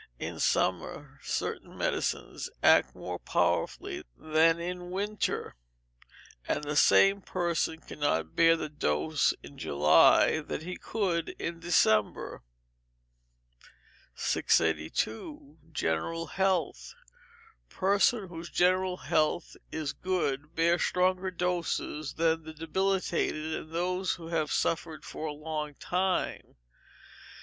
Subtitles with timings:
[0.17, 5.55] In summer, certain medicines act more powerfully than in winter,
[6.47, 12.41] and the same person cannot bear the dose in July that he could in December.
[14.15, 15.59] 682.
[15.71, 16.95] General Health.
[17.69, 24.29] Persons whose general health is good bear stronger doses than the debilitated and those who
[24.29, 26.55] have suffered for a long time.